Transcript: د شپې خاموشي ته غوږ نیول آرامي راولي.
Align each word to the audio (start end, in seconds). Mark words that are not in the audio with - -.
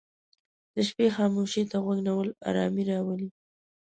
د 0.73 0.75
شپې 0.87 1.07
خاموشي 1.15 1.63
ته 1.71 1.77
غوږ 1.83 1.99
نیول 2.07 2.29
آرامي 2.49 2.83
راولي. 2.91 3.29